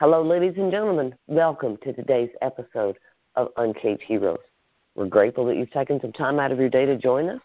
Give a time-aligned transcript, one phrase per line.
[0.00, 1.14] Hello, ladies and gentlemen.
[1.26, 2.96] Welcome to today's episode
[3.36, 4.38] of Uncaged Heroes.
[4.94, 7.42] We're grateful that you've taken some time out of your day to join us.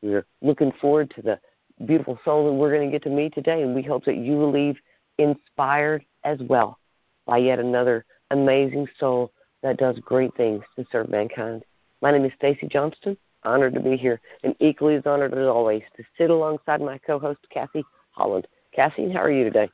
[0.00, 1.38] We're looking forward to the
[1.84, 4.38] beautiful soul that we're going to get to meet today, and we hope that you
[4.38, 4.78] will leave
[5.18, 6.78] inspired as well
[7.26, 9.30] by yet another amazing soul
[9.62, 11.62] that does great things to serve mankind.
[12.00, 13.18] My name is Stacy Johnston.
[13.44, 17.40] Honored to be here, and equally as honored as always to sit alongside my co-host
[17.50, 18.48] Kathy Holland.
[18.72, 19.68] Kathy, how are you today?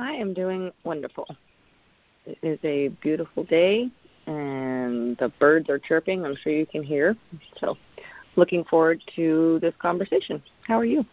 [0.00, 1.26] I am doing wonderful.
[2.24, 3.90] It is a beautiful day,
[4.26, 6.24] and the birds are chirping.
[6.24, 7.14] I'm sure you can hear.
[7.58, 7.76] So,
[8.34, 10.42] looking forward to this conversation.
[10.66, 11.04] How are you?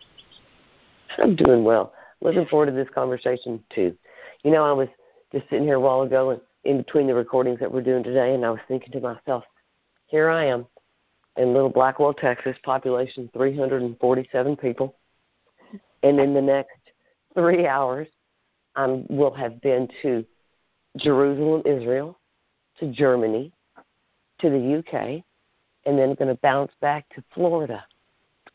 [1.17, 1.91] I'm doing well.
[2.21, 3.93] Looking forward to this conversation too.
[4.45, 4.87] You know, I was
[5.33, 8.35] just sitting here a while ago and in between the recordings that we're doing today,
[8.35, 9.43] and I was thinking to myself,
[10.05, 10.65] here I am
[11.35, 14.95] in little Blackwell, Texas, population 347 people,
[16.03, 16.79] and in the next
[17.35, 18.07] three hours,
[18.77, 20.23] I will have been to
[20.97, 22.17] Jerusalem, Israel,
[22.79, 23.51] to Germany,
[24.39, 25.23] to the UK,
[25.85, 27.83] and then going to bounce back to Florida.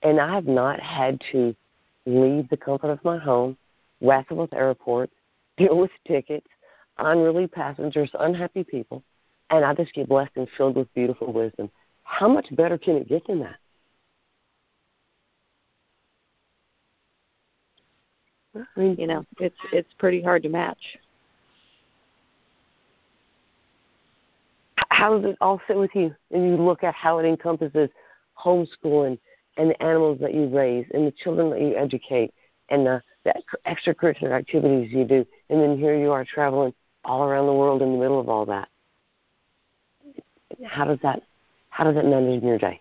[0.03, 1.55] And I have not had to
[2.07, 3.57] leave the comfort of my home,
[4.01, 5.13] wrestle with airports,
[5.57, 6.47] deal with tickets,
[6.99, 9.03] unruly passengers, unhappy people,
[9.51, 11.69] and I just get blessed and filled with beautiful wisdom.
[12.05, 13.57] How much better can it get than that?
[18.55, 20.99] I mean, you know, it's it's pretty hard to match.
[24.91, 26.15] How does it all fit with you?
[26.31, 27.89] And you look at how it encompasses
[28.39, 29.19] homeschooling
[29.57, 32.33] and the animals that you raise and the children that you educate
[32.69, 33.35] and the, the
[33.67, 36.73] extracurricular activities you do, and then here you are traveling
[37.05, 38.69] all around the world in the middle of all that.
[40.65, 41.23] How does that
[41.71, 42.81] how does that manage in your day?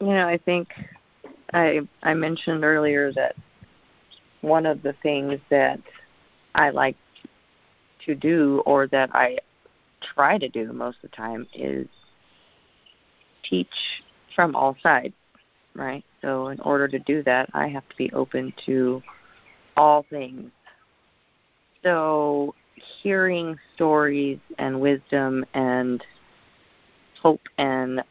[0.00, 0.68] You know, I think
[1.52, 3.34] I I mentioned earlier that
[4.46, 5.80] one of the things that
[6.54, 6.96] I like
[8.04, 9.38] to do or that I
[10.14, 11.88] try to do most of the time is
[13.42, 14.02] teach
[14.34, 15.14] from all sides,
[15.74, 16.04] right?
[16.22, 19.02] So in order to do that, I have to be open to
[19.76, 20.50] all things.
[21.82, 22.54] So
[23.02, 26.04] hearing stories and wisdom and
[27.20, 28.02] hope and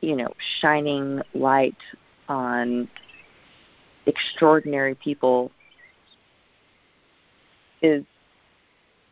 [0.00, 1.76] you know shining light
[2.28, 2.88] on
[4.06, 5.50] extraordinary people
[7.82, 8.04] is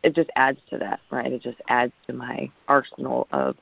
[0.03, 1.31] it just adds to that, right?
[1.31, 3.55] It just adds to my arsenal of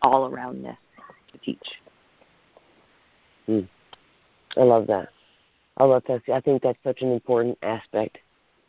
[0.00, 0.76] all aroundness
[1.30, 1.68] to teach.
[3.48, 3.68] Mm.
[4.56, 5.10] I love that.
[5.76, 6.22] I love that.
[6.32, 8.18] I think that's such an important aspect,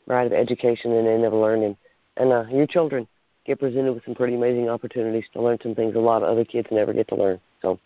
[0.08, 1.76] right, of education and end of learning.
[2.18, 3.08] And uh, your children
[3.46, 6.46] get presented with some pretty amazing opportunities to learn some things a lot of other
[6.46, 7.40] kids never get to learn.
[7.62, 7.80] So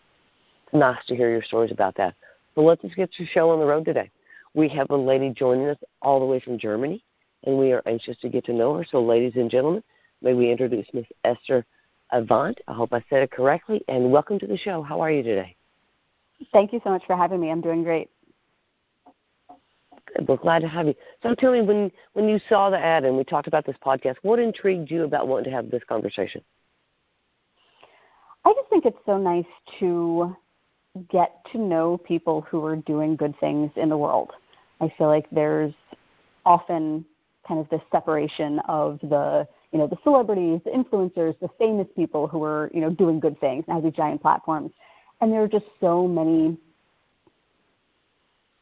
[0.72, 2.14] nice to hear your stories about that.
[2.58, 4.10] So let's just get your show on the road today.
[4.52, 7.04] We have a lady joining us all the way from Germany,
[7.44, 8.84] and we are anxious to get to know her.
[8.84, 9.80] So, ladies and gentlemen,
[10.22, 11.64] may we introduce Miss Esther
[12.10, 12.60] Avant.
[12.66, 14.82] I hope I said it correctly, and welcome to the show.
[14.82, 15.54] How are you today?
[16.52, 17.48] Thank you so much for having me.
[17.48, 18.10] I'm doing great.
[20.16, 20.26] Good.
[20.26, 20.96] We're glad to have you.
[21.22, 24.16] So tell me, when when you saw the ad and we talked about this podcast,
[24.22, 26.42] what intrigued you about wanting to have this conversation?
[28.44, 29.46] I just think it's so nice
[29.78, 30.36] to
[31.10, 34.32] get to know people who are doing good things in the world.
[34.80, 35.74] I feel like there's
[36.44, 37.04] often
[37.46, 42.26] kind of this separation of the you know the celebrities, the influencers, the famous people
[42.26, 44.70] who are you know doing good things and have these giant platforms,
[45.20, 46.56] and there are just so many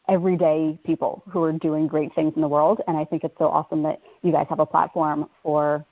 [0.08, 2.80] everyday people who are doing great things in the world.
[2.86, 5.84] And I think it's so awesome that you guys have a platform for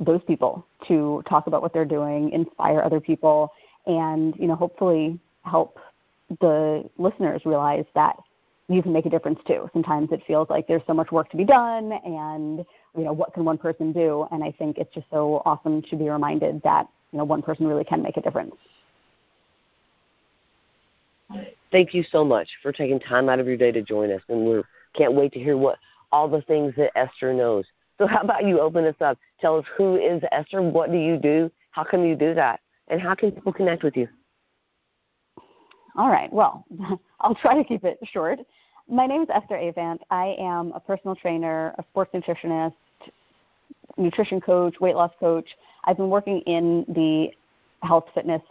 [0.00, 3.52] those people to talk about what they're doing, inspire other people,
[3.86, 5.18] and you know hopefully
[5.50, 5.78] help
[6.40, 8.16] the listeners realize that
[8.68, 9.68] you can make a difference too.
[9.72, 12.64] Sometimes it feels like there's so much work to be done and
[12.96, 15.96] you know what can one person do and I think it's just so awesome to
[15.96, 18.54] be reminded that you know one person really can make a difference.
[21.72, 24.46] Thank you so much for taking time out of your day to join us and
[24.46, 24.62] we
[24.94, 25.78] can't wait to hear what
[26.12, 27.64] all the things that Esther knows.
[27.98, 29.18] So how about you open us up?
[29.40, 33.00] Tell us who is Esther, what do you do, how can you do that, and
[33.00, 34.08] how can people connect with you?
[35.96, 36.32] All right.
[36.32, 36.64] Well,
[37.20, 38.40] I'll try to keep it short.
[38.88, 40.00] My name is Esther Avant.
[40.10, 42.74] I am a personal trainer, a sports nutritionist,
[43.96, 45.48] nutrition coach, weight loss coach.
[45.84, 47.30] I've been working in the
[47.86, 48.42] health, fitness,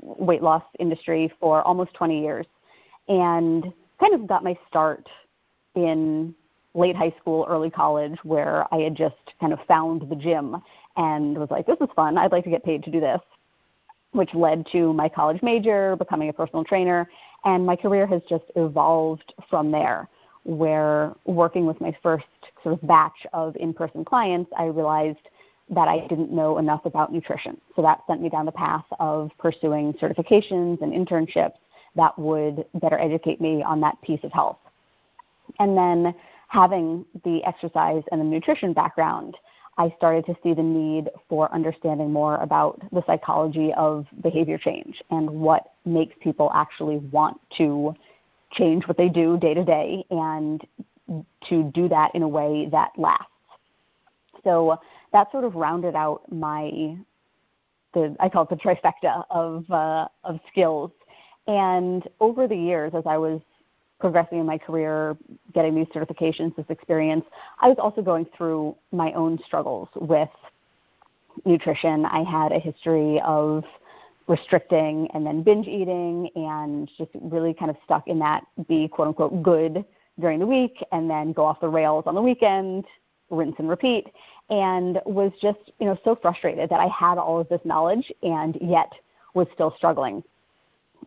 [0.00, 2.46] weight loss industry for almost 20 years
[3.08, 5.08] and kind of got my start
[5.74, 6.34] in
[6.74, 10.56] late high school, early college, where I had just kind of found the gym
[10.96, 12.16] and was like, this is fun.
[12.16, 13.20] I'd like to get paid to do this
[14.12, 17.08] which led to my college major, becoming a personal trainer,
[17.44, 20.08] And my career has just evolved from there,
[20.44, 22.26] where working with my first
[22.62, 25.28] sort of batch of in person clients, I realized
[25.70, 27.58] that I didn't know enough about nutrition.
[27.76, 31.54] So that sent me down the path of pursuing certifications and internships
[31.94, 34.58] that would better educate me on that piece of health.
[35.58, 36.14] And then
[36.48, 39.36] having the exercise and the nutrition background,
[39.80, 45.02] I started to see the need for understanding more about the psychology of behavior change
[45.10, 47.94] and what makes people actually want to
[48.52, 50.62] change what they do day to day and
[51.48, 53.24] to do that in a way that lasts.
[54.44, 54.78] So
[55.14, 56.98] that sort of rounded out my
[57.94, 60.90] the I call it the trifecta of uh, of skills.
[61.46, 63.40] And over the years, as I was
[64.00, 65.16] progressing in my career,
[65.52, 67.24] getting these certifications, this experience,
[67.60, 70.28] I was also going through my own struggles with
[71.44, 72.04] nutrition.
[72.06, 73.64] I had a history of
[74.26, 79.08] restricting and then binge eating and just really kind of stuck in that be quote
[79.08, 79.84] unquote good
[80.20, 82.84] during the week and then go off the rails on the weekend,
[83.30, 84.08] rinse and repeat,
[84.48, 88.56] and was just, you know, so frustrated that I had all of this knowledge and
[88.60, 88.92] yet
[89.34, 90.22] was still struggling.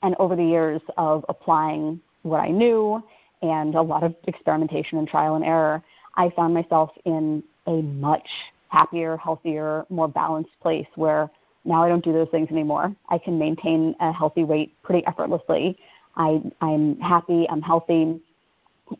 [0.01, 3.03] And over the years of applying what I knew
[3.41, 5.83] and a lot of experimentation and trial and error,
[6.15, 8.27] I found myself in a much
[8.69, 11.29] happier, healthier, more balanced place where
[11.65, 12.95] now I don't do those things anymore.
[13.09, 15.77] I can maintain a healthy weight pretty effortlessly.
[16.15, 18.19] I, I'm happy, I'm healthy,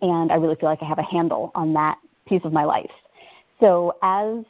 [0.01, 2.91] and I really feel like I have a handle on that piece of my life.
[3.59, 4.43] So as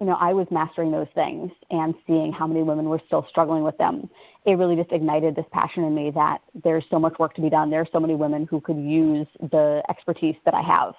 [0.00, 3.62] you know, I was mastering those things and seeing how many women were still struggling
[3.62, 4.08] with them.
[4.46, 7.50] It really just ignited this passion in me that there's so much work to be
[7.50, 7.70] done.
[7.70, 10.94] There are so many women who could use the expertise that I have.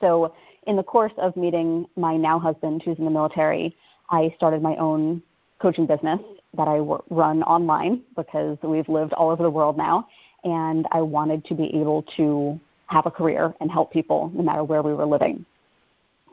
[0.00, 0.34] So,
[0.66, 3.76] in the course of meeting my now husband, who's in the military,
[4.10, 5.22] I started my own
[5.60, 6.20] coaching business
[6.56, 6.78] that I
[7.10, 10.08] run online because we've lived all over the world now,
[10.42, 14.64] and I wanted to be able to have a career and help people no matter
[14.64, 15.44] where we were living.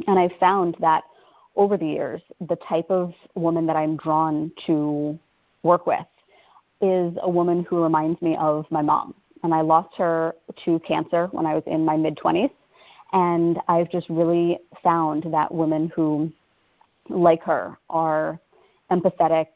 [0.07, 1.03] And I found that
[1.56, 5.18] over the years, the type of woman that I'm drawn to
[5.63, 6.06] work with
[6.81, 9.13] is a woman who reminds me of my mom.
[9.44, 12.51] And I lost her to cancer when I was in my mid 20s.
[13.13, 16.31] And I've just really found that women who,
[17.09, 18.39] like her, are
[18.89, 19.48] empathetic,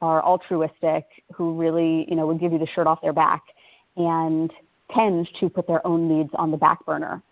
[0.00, 3.42] are altruistic, who really, you know, would give you the shirt off their back
[3.96, 4.52] and
[4.92, 7.22] tend to put their own needs on the back burner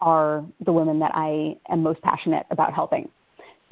[0.00, 3.08] are the women that I am most passionate about helping.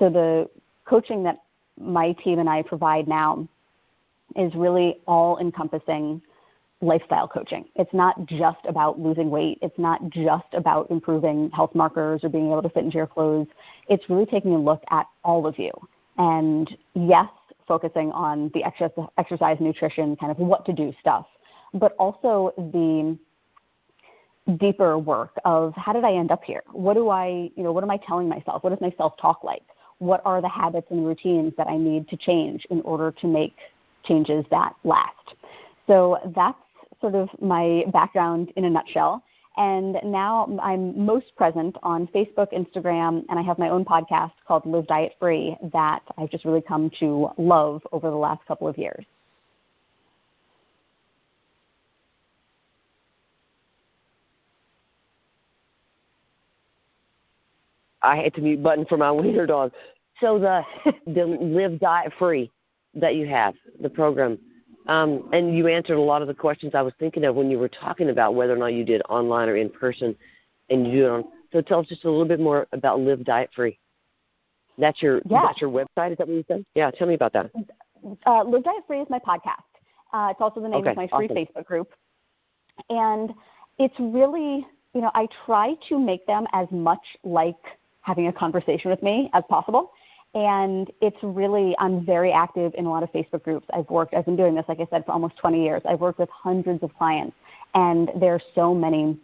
[0.03, 0.51] So the
[0.85, 1.43] coaching that
[1.81, 3.47] my team and I provide now
[4.35, 6.21] is really all encompassing
[6.81, 7.67] lifestyle coaching.
[7.77, 9.61] It's not just about losing weight.
[9.63, 13.47] It's not just about improving health markers or being able to fit into your clothes.
[13.89, 15.71] It's really taking a look at all of you.
[16.19, 17.29] And yes,
[17.69, 21.27] focusing on the exercise, nutrition, kind of what to do stuff,
[21.75, 23.17] but also the
[24.59, 26.65] deeper work of how did I end up here?
[26.73, 28.65] What do I, you know, what am I telling myself?
[28.65, 29.63] What is my self talk like?
[29.99, 33.57] What are the habits and routines that I need to change in order to make
[34.05, 35.35] changes that last.
[35.87, 36.59] So that's
[37.01, 39.23] sort of my background in a nutshell.
[39.57, 44.65] And now I'm most present on Facebook, Instagram, and I have my own podcast called
[44.65, 48.79] Live Diet Free that I've just really come to love over the last couple of
[48.79, 49.05] years.
[58.03, 59.73] I hit the mute button for my wiener dog.
[60.21, 60.63] So the
[61.07, 62.51] the live diet free
[62.95, 64.39] that you have, the program,
[64.89, 67.59] um, and you answered a lot of the questions I was thinking of when you
[67.59, 70.17] were talking about whether or not you did online or in person,
[70.71, 71.25] and you do it on.
[71.53, 73.79] So tell us just a little bit more about Live Diet Free.
[74.79, 75.43] That's your yeah.
[75.47, 76.13] that's your website.
[76.13, 76.65] Is that what you said?
[76.75, 77.51] Yeah, tell me about that.
[78.27, 79.63] Uh, Live Diet Free is my podcast.
[80.13, 81.37] Uh, it's also the name okay, of my free awesome.
[81.37, 81.93] Facebook group,
[82.91, 83.33] and
[83.79, 87.55] it's really you know I try to make them as much like
[88.03, 89.93] having a conversation with me as possible.
[90.35, 93.67] And it's really, I'm very active in a lot of Facebook groups.
[93.75, 95.83] I've worked, I've been doing this, like I said, for almost 20 years.
[95.85, 97.37] I've worked with hundreds of clients,
[97.75, 99.19] and there are so many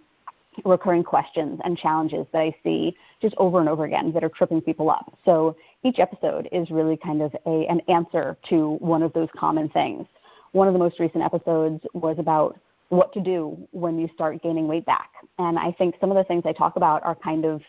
[0.65, 4.61] recurring questions and challenges that I see just over and over again that are tripping
[4.61, 5.17] people up.
[5.25, 9.69] So each episode is really kind of a, an answer to one of those common
[9.71, 10.07] things.
[10.53, 12.59] One of the most recent episodes was about
[12.89, 15.11] what to do when you start gaining weight back.
[15.39, 17.61] And I think some of the things I talk about are kind of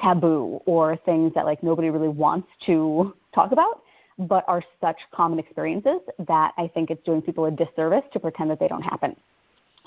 [0.00, 3.82] taboo or things that like nobody really wants to talk about
[4.18, 8.50] but are such common experiences that I think it's doing people a disservice to pretend
[8.50, 9.16] that they don't happen.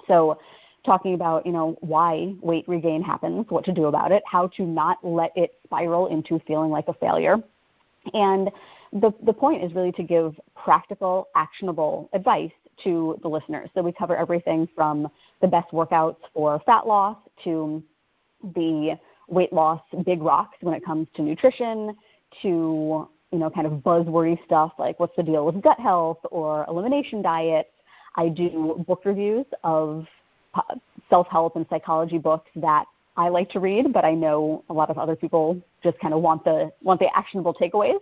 [0.08, 0.40] So
[0.86, 4.64] talking about, you know, why weight regain happens, what to do about it, how to
[4.64, 7.38] not let it spiral into feeling like a failure.
[8.14, 8.50] And
[8.94, 12.52] the the point is really to give practical, actionable advice
[12.84, 13.70] to the listeners.
[13.74, 15.10] So we cover everything from
[15.42, 17.84] the best workouts for fat loss to
[18.56, 21.96] the weight loss big rocks when it comes to nutrition
[22.42, 26.66] to you know kind of buzzwordy stuff like what's the deal with gut health or
[26.68, 27.70] elimination diets.
[28.16, 30.08] I do book reviews of
[31.10, 34.98] self-help and psychology books that I like to read, but I know a lot of
[34.98, 38.00] other people just kind of want the want the actionable takeaways.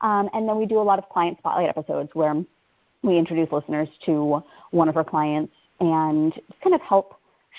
[0.00, 2.34] Um, and then we do a lot of client spotlight episodes where
[3.02, 7.14] we introduce listeners to one of our clients and just kind of help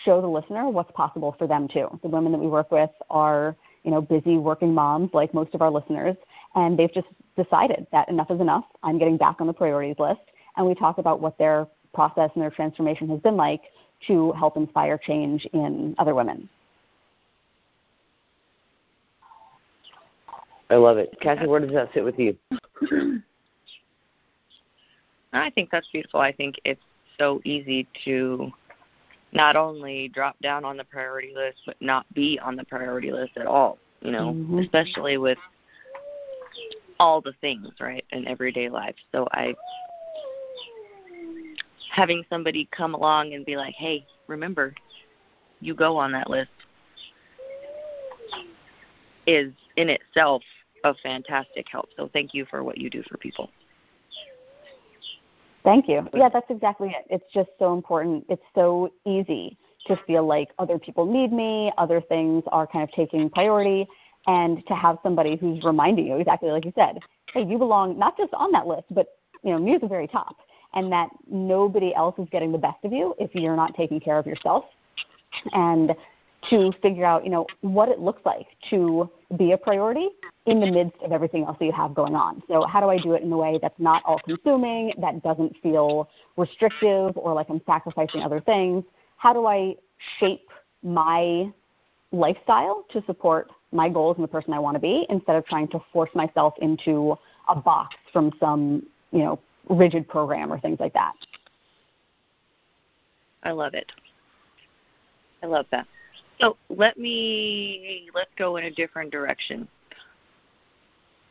[0.06, 1.88] show the listener what's possible for them too.
[2.02, 5.62] The women that we work with are, you know, busy working moms like most of
[5.62, 6.16] our listeners,
[6.56, 8.66] and they've just decided that enough is enough.
[8.84, 10.22] I'm getting back on the priorities list,
[10.58, 13.62] and we talk about what their process and their transformation has been like
[14.08, 16.50] to help inspire change in other women.
[20.70, 21.18] I love it.
[21.20, 22.38] Kathy, where does that sit with you?
[25.34, 26.20] I think that's beautiful.
[26.20, 26.82] I think it's
[27.18, 28.52] so easy to
[29.32, 33.32] not only drop down on the priority list, but not be on the priority list
[33.38, 34.60] at all, you know, mm-hmm.
[34.60, 35.38] especially with
[37.00, 38.96] all the things, right, in everyday life.
[39.12, 39.56] So I,
[41.92, 44.74] having somebody come along and be like, hey, remember,
[45.62, 46.50] you go on that list
[49.28, 50.42] is in itself
[50.84, 51.90] a fantastic help.
[51.96, 53.52] So thank you for what you do for people.
[55.64, 56.08] Thank you.
[56.14, 57.06] Yeah, that's exactly it.
[57.10, 58.26] It's just so important.
[58.30, 62.92] It's so easy to feel like other people need me, other things are kind of
[62.92, 63.88] taking priority,
[64.28, 67.00] and to have somebody who's reminding you exactly like you said,
[67.34, 70.38] hey, you belong not just on that list, but you know, near the very top,
[70.74, 74.18] and that nobody else is getting the best of you if you're not taking care
[74.18, 74.66] of yourself.
[75.54, 75.96] And
[76.50, 80.10] to figure out, you know, what it looks like to be a priority
[80.46, 82.42] in the midst of everything else that you have going on.
[82.48, 85.56] So how do I do it in a way that's not all consuming, that doesn't
[85.62, 88.84] feel restrictive or like I'm sacrificing other things?
[89.18, 89.76] How do I
[90.20, 90.50] shape
[90.82, 91.52] my
[92.12, 95.68] lifestyle to support my goals and the person I want to be instead of trying
[95.70, 97.16] to force myself into
[97.48, 101.14] a box from some, you know, rigid program or things like that.
[103.44, 103.92] I love it.
[105.44, 105.88] I love that.
[106.40, 109.68] So let me let's go in a different direction.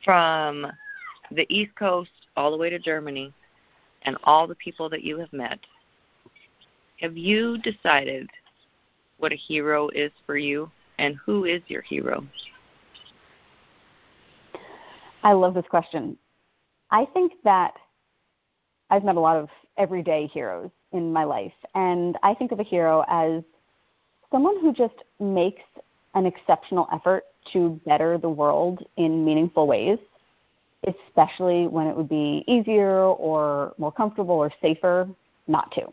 [0.05, 0.67] From
[1.31, 3.33] the East Coast all the way to Germany
[4.03, 5.59] and all the people that you have met,
[7.01, 8.29] have you decided
[9.19, 12.27] what a hero is for you and who is your hero?
[15.23, 16.17] I love this question.
[16.91, 17.75] I think that
[18.91, 22.65] I've met a lot of everyday heroes in my life, and I think of a
[22.65, 23.43] hero as
[24.31, 25.63] someone who just makes
[26.15, 29.99] an exceptional effort to better the world in meaningful ways,
[30.87, 35.09] especially when it would be easier or more comfortable or safer
[35.47, 35.93] not to.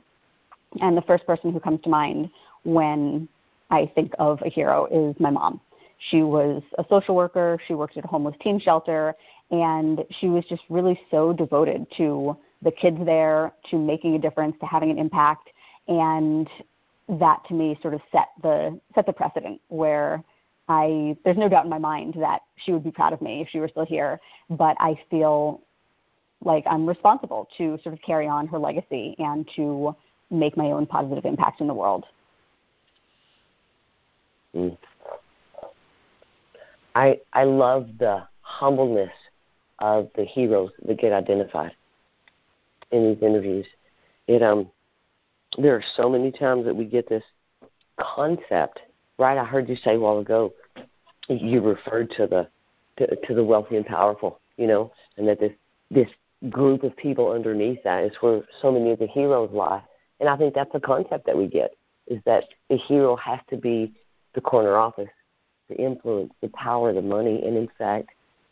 [0.82, 2.30] And the first person who comes to mind
[2.64, 3.28] when
[3.70, 5.62] I think of a hero is my mom.
[6.10, 9.16] She was a social worker, she worked at a homeless teen shelter,
[9.50, 14.56] and she was just really so devoted to the kids there, to making a difference,
[14.60, 15.50] to having an impact.
[15.88, 16.50] And
[17.08, 20.24] that to me sort of set the set the precedent where
[20.68, 23.50] I there's no doubt in my mind that she would be proud of me if
[23.50, 24.20] she were still here,
[24.50, 25.62] but I feel
[26.44, 29.96] like I'm responsible to sort of carry on her legacy and to
[30.32, 32.06] make my own positive impact in the world.
[34.56, 34.78] Mm.
[36.96, 39.12] I I love the humbleness
[39.80, 41.74] of the heroes that get identified
[42.92, 43.68] in these interviews.
[44.28, 44.72] It um
[45.58, 47.24] there are so many times that we get this
[48.00, 48.82] concept,
[49.18, 49.38] right?
[49.38, 50.54] I heard you say a while ago,
[51.28, 52.48] you referred to the
[52.98, 55.52] to, to the wealthy and powerful, you know, and that this
[55.92, 56.10] this
[56.50, 59.82] group of people underneath that is where so many of the heroes lie.
[60.20, 61.76] And I think that's the concept that we get
[62.08, 63.92] is that the hero has to be
[64.34, 65.10] the corner office,
[65.70, 68.10] the influence, the power, the money, and in fact,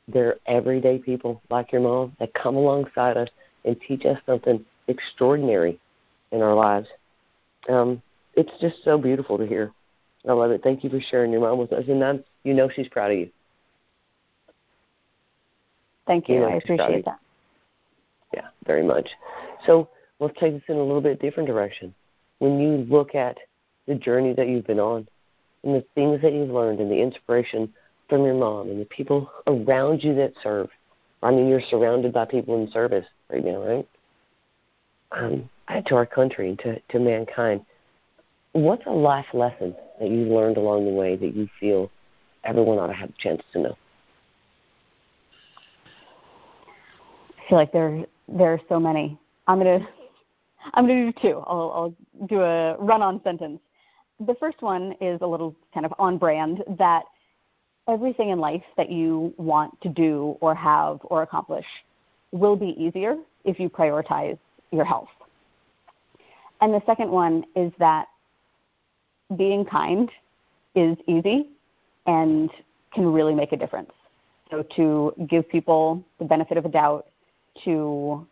[0.07, 3.29] they're everyday people like your mom that come alongside us
[3.63, 5.79] and teach us something extraordinary
[6.33, 6.89] in our lives.
[7.69, 8.01] Um,
[8.35, 9.71] it's just so beautiful to hear.
[10.27, 10.61] I love it.
[10.63, 13.19] Thank you for sharing your mom with us, and I'm, you know she's proud of
[13.19, 13.29] you.
[16.07, 16.35] Thank you.
[16.35, 17.19] you know I appreciate that.
[18.33, 19.07] Yeah, very much.
[19.65, 21.93] So let's take this in a little bit different direction.
[22.39, 23.37] When you look at
[23.87, 25.07] the journey that you've been on,
[25.63, 27.71] and the things that you've learned, and the inspiration
[28.09, 30.69] from your mom, and the people around you that serve.
[31.21, 33.87] I mean, you're surrounded by people in service right now, right?
[35.11, 37.65] Um, Uh, to our country and to, to mankind.
[38.51, 41.89] What's a life lesson that you've learned along the way that you feel
[42.43, 43.77] everyone ought to have a chance to know?
[47.38, 49.17] I feel like there there are so many.
[49.48, 49.88] I'm gonna
[50.74, 51.41] I'm to do two.
[51.48, 53.62] I'll, I'll do a run-on sentence.
[54.20, 57.03] The first one is a little kind of on brand that
[57.88, 61.65] everything in life that you want to do or have or accomplish
[62.34, 63.15] will be easier
[63.46, 64.38] if you prioritize
[64.72, 65.08] your health.
[66.63, 68.08] And the second one is that
[69.36, 70.10] being kind
[70.75, 71.50] is easy
[72.05, 72.50] and
[72.93, 73.91] can really make a difference.
[74.50, 77.08] So to give people the benefit of a doubt,
[77.65, 78.25] to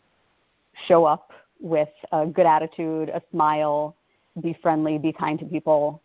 [0.88, 3.98] show up with a good attitude, a smile,
[4.42, 6.02] be friendly, be kind to people,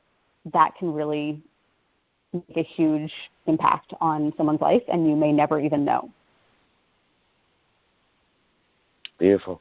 [0.53, 1.41] that can really
[2.33, 3.13] make a huge
[3.47, 6.11] impact on someone's life and you may never even know.
[9.17, 9.61] Beautiful.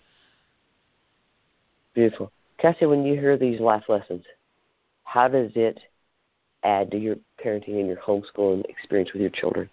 [1.94, 2.32] Beautiful.
[2.66, 4.24] Kathy, when you hear these life lessons,
[5.04, 5.80] how does it
[6.64, 9.70] add to your parenting and your homeschooling experience with your children?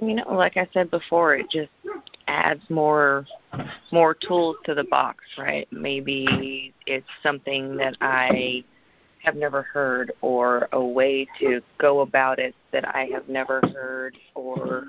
[0.00, 1.68] You know, like I said before, it just
[2.26, 3.26] adds more
[3.90, 5.68] more tools to the box, right?
[5.70, 8.64] Maybe it's something that I
[9.22, 14.16] have never heard or a way to go about it that I have never heard
[14.34, 14.86] or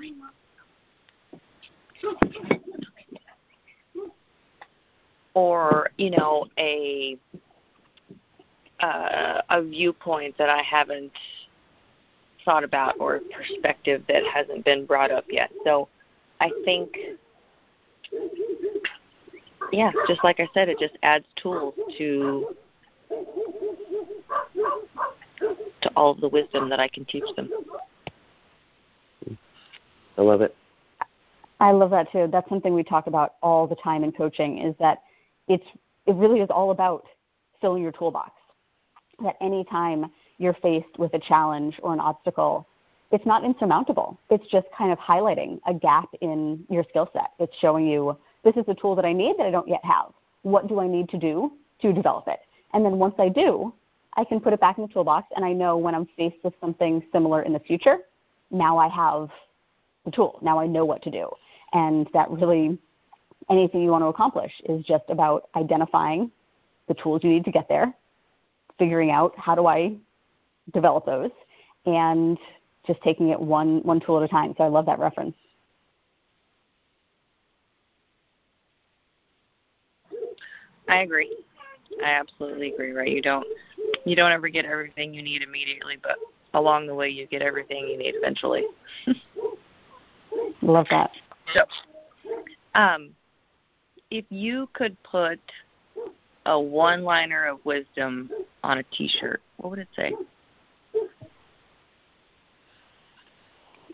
[5.34, 7.18] or you know a
[8.80, 11.12] uh, a viewpoint that I haven't
[12.44, 15.50] thought about or a perspective that hasn't been brought up yet.
[15.64, 15.88] So
[16.40, 16.96] I think
[19.72, 22.54] yeah, just like I said, it just adds tools to
[25.82, 27.50] to all of the wisdom that I can teach them.
[30.16, 30.54] I love it.
[31.60, 32.28] I love that too.
[32.30, 35.02] That's something we talk about all the time in coaching is that
[35.48, 35.66] it's
[36.06, 37.06] it really is all about
[37.60, 38.32] filling your toolbox.
[39.22, 42.66] That anytime you're faced with a challenge or an obstacle,
[43.10, 44.18] it's not insurmountable.
[44.28, 47.30] It's just kind of highlighting a gap in your skill set.
[47.38, 50.12] It's showing you this is a tool that I need that I don't yet have.
[50.42, 52.40] What do I need to do to develop it?
[52.72, 53.72] And then once I do,
[54.16, 56.54] I can put it back in the toolbox and I know when I'm faced with
[56.60, 57.98] something similar in the future,
[58.50, 59.30] now I have
[60.04, 60.38] the tool.
[60.42, 61.28] Now I know what to do.
[61.72, 62.78] And that really
[63.50, 66.30] anything you want to accomplish is just about identifying
[66.88, 67.94] the tools you need to get there,
[68.78, 69.96] figuring out how do I
[70.72, 71.30] develop those,
[71.86, 72.38] and
[72.86, 74.54] just taking it one one tool at a time.
[74.56, 75.34] So I love that reference.
[80.88, 81.36] I agree.
[82.04, 82.92] I absolutely agree.
[82.92, 83.08] Right?
[83.08, 83.46] You don't
[84.04, 86.16] you don't ever get everything you need immediately, but
[86.54, 88.64] along the way you get everything you need eventually.
[90.62, 91.10] love that.
[91.52, 91.64] So,
[92.74, 93.10] um,
[94.14, 95.40] if you could put
[96.46, 98.30] a one liner of wisdom
[98.62, 100.12] on a t shirt, what would it say?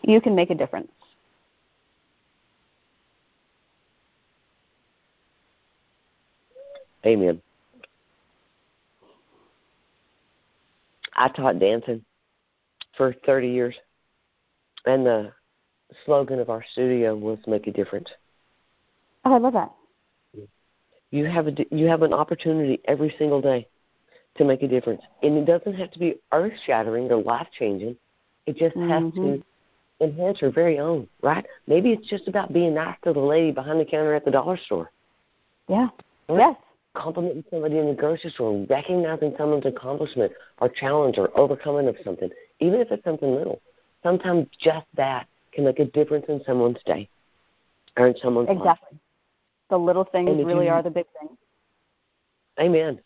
[0.03, 0.91] You can make a difference.
[7.03, 7.41] Amen.
[11.15, 12.05] I taught dancing
[12.95, 13.75] for 30 years,
[14.85, 15.31] and the
[16.05, 18.09] slogan of our studio was "Make a Difference."
[19.25, 19.71] Oh, I love that
[21.11, 23.67] you have a you have an opportunity every single day
[24.37, 27.95] to make a difference, and it doesn't have to be earth shattering or life changing.
[28.47, 28.89] It just mm-hmm.
[28.89, 30.03] has to mm-hmm.
[30.03, 31.45] enhance your very own, right?
[31.67, 34.57] Maybe it's just about being nice to the lady behind the counter at the dollar
[34.57, 34.89] store.
[35.67, 35.89] Yeah.
[36.29, 36.39] Right?
[36.39, 36.55] Yes.
[36.93, 42.29] Complimenting somebody in the grocery store, recognizing someone's accomplishment or challenge or overcoming of something,
[42.59, 43.61] even if it's something little.
[44.03, 47.07] Sometimes just that can make a difference in someone's day
[47.97, 48.87] or in someone's exactly.
[48.91, 49.00] life.
[49.71, 51.37] The little things really are the big things.
[52.59, 52.99] Amen.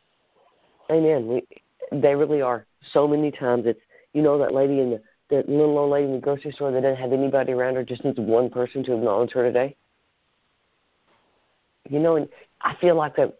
[0.89, 1.27] Amen.
[1.27, 1.43] We,
[1.91, 2.65] they really are.
[2.91, 3.79] So many times it's
[4.13, 6.81] you know that lady in the that little old lady in the grocery store that
[6.81, 9.75] doesn't have anybody around her just needs one person to acknowledge her today.
[11.87, 12.27] You know, and
[12.61, 13.37] I feel like that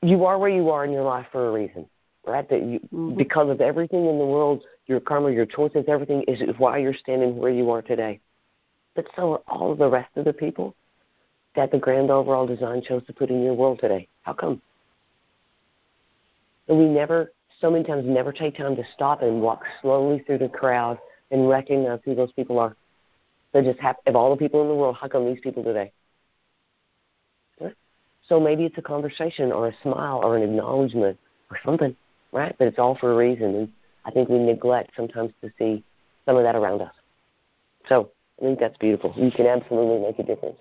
[0.00, 1.88] you are where you are in your life for a reason,
[2.24, 2.48] right?
[2.48, 3.16] That you mm-hmm.
[3.16, 7.36] because of everything in the world, your karma, your choices, everything is why you're standing
[7.36, 8.20] where you are today.
[8.94, 10.76] But so are all of the rest of the people
[11.56, 14.08] that the grand overall design chose to put in your world today?
[14.22, 14.60] How come?
[16.68, 20.38] And we never, so many times, never take time to stop and walk slowly through
[20.38, 20.98] the crowd
[21.30, 22.76] and recognize who those people are.
[23.52, 25.92] They just have, of all the people in the world, how come these people today?
[28.26, 31.18] So maybe it's a conversation or a smile or an acknowledgement
[31.50, 31.94] or something,
[32.32, 32.56] right?
[32.58, 33.54] But it's all for a reason.
[33.54, 33.72] And
[34.06, 35.84] I think we neglect sometimes to see
[36.24, 36.94] some of that around us.
[37.86, 39.12] So I think that's beautiful.
[39.14, 40.56] You can absolutely make a difference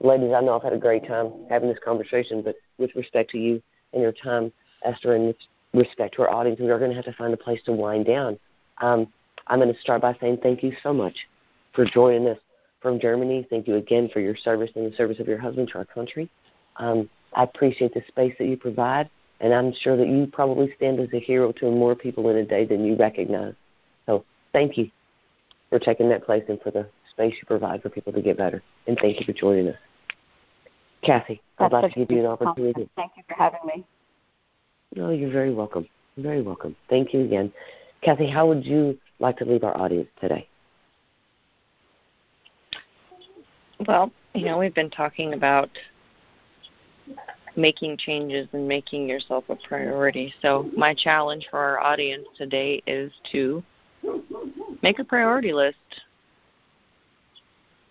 [0.00, 3.38] ladies, I know I've had a great time having this conversation, but with respect to
[3.38, 4.52] you and your time,
[4.84, 5.36] Esther, and with
[5.74, 8.06] respect to our audience, we are going to have to find a place to wind
[8.06, 8.38] down.
[8.78, 9.06] Um,
[9.46, 11.16] I'm going to start by saying thank you so much
[11.74, 12.38] for joining us
[12.80, 13.46] from Germany.
[13.50, 16.30] Thank you again for your service and the service of your husband to our country.
[16.76, 19.10] Um, I appreciate the space that you provide,
[19.40, 22.44] and I'm sure that you probably stand as a hero to more people in a
[22.44, 23.54] day than you recognize.
[24.06, 24.90] So thank you
[25.68, 28.62] for taking that place and for the space you provide for people to get better.
[28.86, 29.76] And thank you for joining us.
[31.02, 32.88] Kathy, I'd like to give you an opportunity.
[32.96, 33.84] Thank you for having me.
[34.94, 35.86] No, you're very welcome.
[36.16, 36.76] You're very welcome.
[36.88, 37.52] Thank you again.
[38.02, 40.46] Kathy, how would you like to leave our audience today?
[43.86, 45.70] Well, you know, we've been talking about
[47.56, 50.32] making changes and making yourself a priority.
[50.42, 53.62] So, my challenge for our audience today is to
[54.82, 55.76] make a priority list.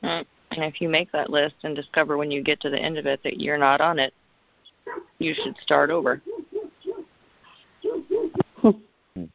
[0.03, 0.21] Hmm.
[0.51, 3.05] And if you make that list and discover when you get to the end of
[3.05, 4.13] it that you're not on it,
[5.19, 6.21] you should start over.
[8.61, 9.25] Hmm.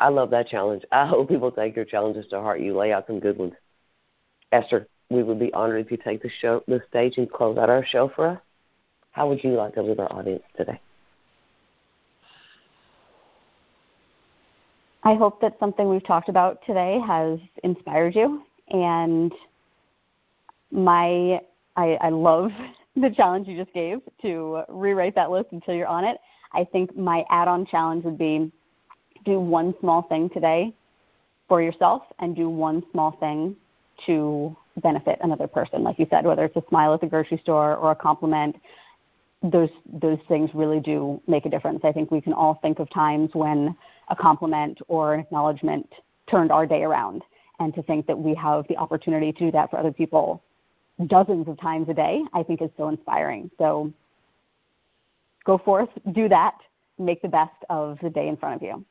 [0.00, 0.84] I love that challenge.
[0.90, 2.60] I hope people take your challenges to heart.
[2.60, 3.54] You lay out some good ones.
[4.52, 7.70] Esther, we would be honored if you take the show, the stage, and close out
[7.70, 8.40] our show for us.
[9.12, 10.80] How would you like to leave our audience today?
[15.04, 18.42] I hope that something we've talked about today has inspired you.
[18.70, 19.32] And
[20.70, 21.40] my,
[21.76, 22.50] I, I love
[22.96, 26.18] the challenge you just gave to rewrite that list until you're on it.
[26.52, 28.50] I think my add-on challenge would be
[29.24, 30.72] do one small thing today
[31.48, 33.56] for yourself and do one small thing
[34.06, 35.82] to benefit another person.
[35.82, 38.56] Like you said, whether it's a smile at the grocery store or a compliment,
[39.42, 41.80] those those things really do make a difference.
[41.84, 43.76] I think we can all think of times when
[44.08, 45.88] a compliment or an acknowledgement
[46.30, 47.22] turned our day around.
[47.58, 50.42] And to think that we have the opportunity to do that for other people
[51.04, 53.50] dozens of times a day, I think is so inspiring.
[53.58, 53.92] So
[55.44, 56.58] go forth, do that,
[56.98, 58.84] make the best of the day in front of you.